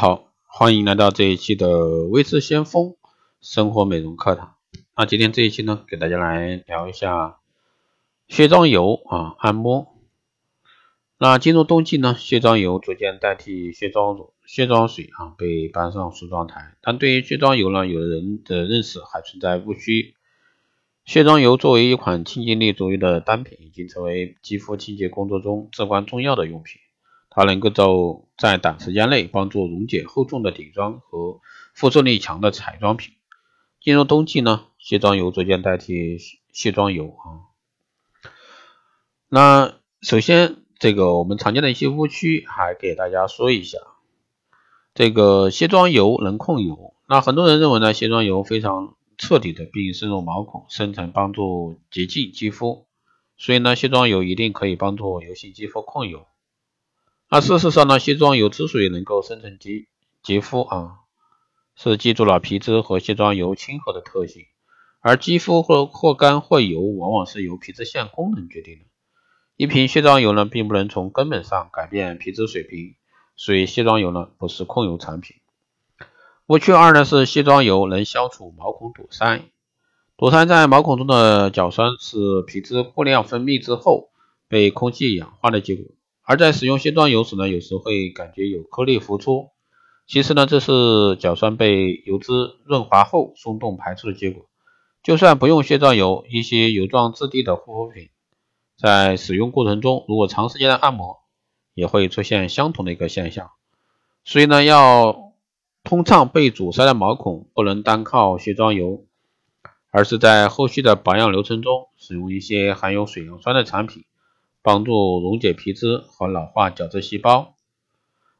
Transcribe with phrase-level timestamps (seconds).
[0.00, 2.94] 好，欢迎来到这一期的微知先锋
[3.40, 4.54] 生活美容课堂。
[4.96, 7.40] 那今天这一期呢，给大家来聊一下
[8.28, 9.88] 卸妆油啊，按摩。
[11.18, 16.76] 那进入冬季呢，卸妆油逐渐代替卸妆乳、卸妆水啊，被搬上梳妆台。
[16.80, 20.14] 但对于卸妆油呢，有人的认识还存在误区。
[21.04, 26.80] 卸妆油作为一款清洁力足的单品，已经成为肌肤清洁工作中至关重要的用品。
[27.38, 27.70] 它能够
[28.36, 31.40] 在在短时间内帮助溶解厚重的底妆和
[31.72, 33.14] 附着力强的彩妆品。
[33.80, 36.18] 进入冬季呢，卸妆油逐渐代替
[36.52, 37.46] 卸妆油啊。
[39.28, 43.78] 那首先，这个我们常见的一些误区，还给大家说一下。
[44.92, 52.88] 这个卸妆油能控油，那很多人认为呢，卸妆油非常彻底的并深入毛孔，深层帮助洁净肌肤，
[53.36, 56.26] 所以呢，卸妆油一定可以帮助油性肌肤控油。
[57.30, 59.88] 那事实上呢，卸妆油之所以能够深层肌
[60.22, 61.00] 肌肤啊，
[61.76, 64.44] 是记住了皮脂和卸妆油亲和的特性，
[65.00, 68.84] 而肌肤或或干或油，往往是由皮脂腺功能决定的。
[69.56, 72.94] 一瓶卸妆油呢，并不能从根本上改变皮脂水平，
[73.36, 75.36] 所以卸妆油呢，不是控油产品。
[76.46, 79.42] 误区二呢是卸妆油能消除毛孔堵塞，
[80.16, 84.08] 堵塞在毛孔中的角栓是皮脂过量分泌之后
[84.48, 85.84] 被空气氧化的结果。
[86.28, 89.48] 而在使用卸妆油时呢，有时会感觉有颗粒浮出，
[90.06, 92.34] 其实呢，这是角栓被油脂
[92.66, 94.44] 润滑后松动排出的结果。
[95.02, 98.10] 就算不用卸妆油，一些油状质地的护肤品
[98.76, 101.20] 在使用过程中，如果长时间的按摩，
[101.72, 103.52] 也会出现相同的一个现象。
[104.22, 105.32] 所以呢，要
[105.82, 109.06] 通畅被阻塞的毛孔，不能单靠卸妆油，
[109.90, 114.04] 而是在后续的保养流程中，使用一些含有水杨酸的产品。
[114.68, 117.54] 帮助溶解皮脂和老化角质细胞。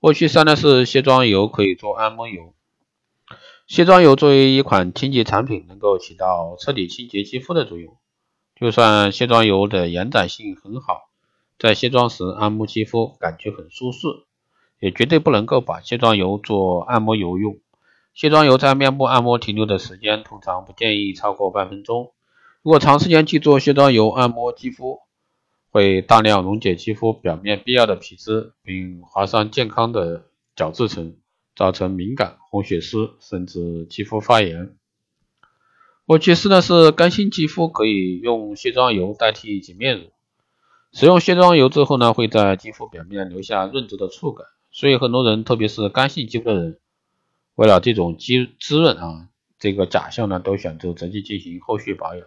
[0.00, 2.54] 误区三呢是卸妆油可以做按摩油。
[3.66, 7.98] 卸妆油作为一款清洁产品，能够起到彻底清洁肌肤的作用。
[8.58, 11.10] 就算卸妆油的延展性很好，
[11.58, 14.08] 在卸妆时按摩肌肤感觉很舒适，
[14.80, 17.58] 也绝对不能够把卸妆油做按摩油用。
[18.14, 22.12] 卸妆油在面部按摩停留的时间通常不建议超过半分钟。
[22.62, 25.00] 如果长时间去做卸妆油按摩肌肤，
[25.74, 31.16] 会大量溶解肌肤表面必要的皮脂，并划伤健康的角质层，
[31.56, 34.76] 造成敏感、红血丝，甚至肌肤发炎。
[36.06, 40.12] 误区四呢是干性肌肤可以用卸妆油代替洁面乳。
[40.92, 46.78] 使用卸妆油之后呢，会在肌肤表面留下润泽的触感，所以很多人，特别是干性肌肤的人，
[47.56, 52.24] 为了这种肌滋润啊，这个假象呢，都选择直接进行后续保养。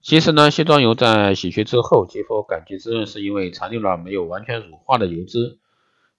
[0.00, 5.58] 其实呢，卸妆油在洗去之后，肌肤感觉滋润，是因为残留了没有完全乳化的油脂。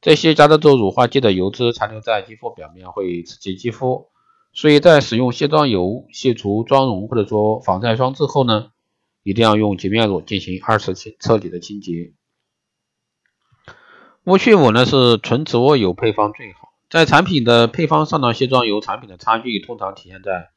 [0.01, 4.07] 这些夹杂着乳化剂的油脂残留在肌肤表面，会刺激肌肤。
[4.51, 8.71] 所以在使用卸妆油卸除妆容或者说防晒霜之后呢，
[9.23, 12.13] 一定要用洁面乳进行二次清彻底的清洁。
[14.25, 16.69] 误区五呢是纯植物油配方最好。
[16.89, 20.49] 在产品的配方上呢，卸妆油产品的差距通常体现在。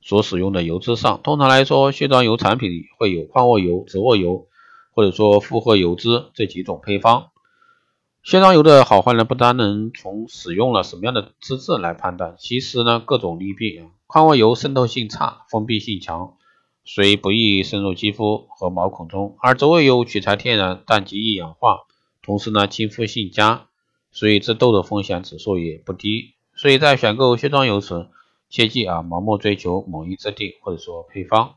[0.00, 4.46] 所使用的油脂上，通常来说，卸妆油产品会有矿物油、植物油，
[4.92, 7.30] 或者说复合油脂这几种配方。
[8.22, 13.86] 卸妆油的好坏呢，不单能从使用了什么样的资质来判断，其实呢，各种利弊啊。
[14.06, 16.34] 矿物油渗透性差，封闭性强，
[16.84, 21.80] 水不易渗入肌肤和毛孔中；而植物油取材天然，但极易氧化，
[22.22, 23.66] 同时呢，亲肤性佳，
[24.10, 26.34] 所以致痘的风险指数也不低。
[26.54, 28.08] 所以在选购卸妆油时，
[28.48, 31.56] 切记啊，盲目追求某一质地或者说配方。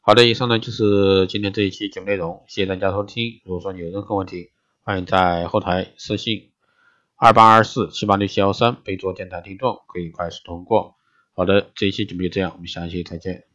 [0.00, 3.40] 好的，以上呢就是今天这一期节目内容，谢谢大家收听。
[3.44, 4.50] 如果说你有任何问题，
[4.82, 6.50] 欢迎在后台私信
[7.16, 10.94] 二八二四七八六七幺三，备注电台听众，可以快速通过。
[11.34, 13.46] 好的，这一期节目就这样，我们下期再见。